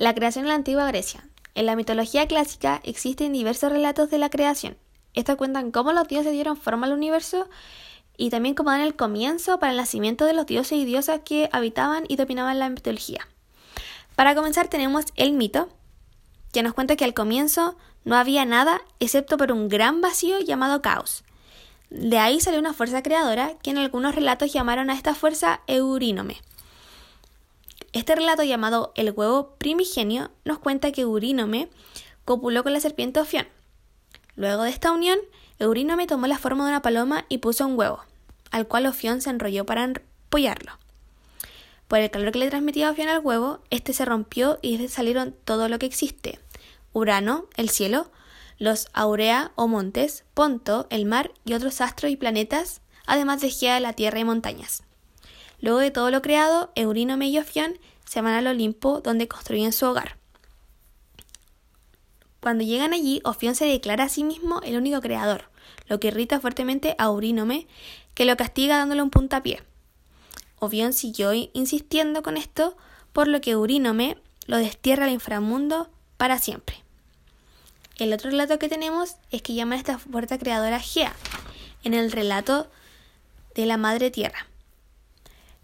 [0.00, 1.28] La creación en la antigua Grecia.
[1.54, 4.78] En la mitología clásica existen diversos relatos de la creación.
[5.12, 7.50] Estos cuentan cómo los dioses dieron forma al universo
[8.16, 11.50] y también cómo dan el comienzo para el nacimiento de los dioses y diosas que
[11.52, 13.28] habitaban y dominaban la mitología.
[14.16, 15.68] Para comenzar tenemos el mito,
[16.50, 17.76] que nos cuenta que al comienzo
[18.06, 21.24] no había nada excepto por un gran vacío llamado caos.
[21.90, 26.40] De ahí salió una fuerza creadora que en algunos relatos llamaron a esta fuerza Eurínome.
[27.92, 31.68] Este relato llamado El huevo primigenio nos cuenta que Eurínome
[32.24, 33.48] copuló con la serpiente Ofión.
[34.36, 35.18] Luego de esta unión,
[35.58, 38.04] Eurínome tomó la forma de una paloma y puso un huevo,
[38.52, 40.78] al cual Ofión se enrolló para empollarlo.
[41.88, 45.68] Por el calor que le transmitía Ofión al huevo, este se rompió y salieron todo
[45.68, 46.38] lo que existe:
[46.92, 48.12] Urano, el cielo,
[48.58, 53.80] los Aurea o montes, Ponto, el mar y otros astros y planetas, además de Gea,
[53.80, 54.84] la tierra y montañas.
[55.60, 59.86] Luego de todo lo creado, Eurínome y Ofión se van al Olimpo donde construyen su
[59.86, 60.16] hogar.
[62.40, 65.50] Cuando llegan allí, Ofión se declara a sí mismo el único creador,
[65.88, 67.66] lo que irrita fuertemente a Eurínome,
[68.14, 69.62] que lo castiga dándole un puntapié.
[70.58, 72.76] Ofión siguió insistiendo con esto,
[73.12, 76.82] por lo que Eurínome lo destierra al inframundo para siempre.
[77.96, 81.14] El otro relato que tenemos es que llaman a esta fuerza creadora Gea,
[81.84, 82.70] en el relato
[83.54, 84.49] de la Madre Tierra.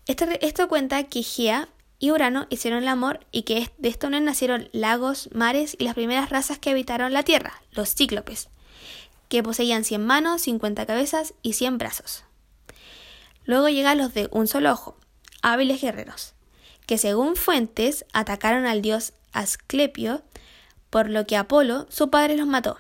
[0.07, 1.69] Este esto cuenta que Gea
[1.99, 5.95] y Urano hicieron el amor y que de esto no nacieron lagos, mares y las
[5.95, 8.49] primeras razas que habitaron la Tierra, los cíclopes,
[9.29, 12.23] que poseían 100 manos, 50 cabezas y 100 brazos.
[13.45, 14.97] Luego llegan los de un solo ojo,
[15.43, 16.35] hábiles guerreros,
[16.87, 20.23] que según fuentes atacaron al dios Asclepio,
[20.89, 22.79] por lo que Apolo, su padre, los mató.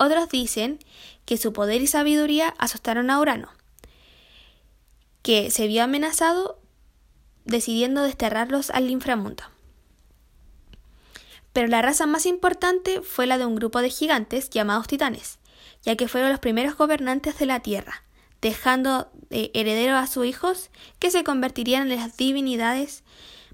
[0.00, 0.80] Otros dicen
[1.24, 3.48] que su poder y sabiduría asustaron a Urano,
[5.24, 6.60] que se vio amenazado
[7.46, 9.42] decidiendo desterrarlos al inframundo.
[11.54, 15.38] Pero la raza más importante fue la de un grupo de gigantes llamados titanes,
[15.82, 18.04] ya que fueron los primeros gobernantes de la Tierra,
[18.42, 20.68] dejando de heredero a sus hijos
[20.98, 23.02] que se convertirían en las divinidades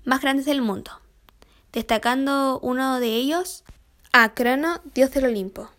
[0.05, 0.91] más grandes del mundo,
[1.73, 3.63] destacando uno de ellos
[4.13, 5.71] a Crono, dios del Olimpo.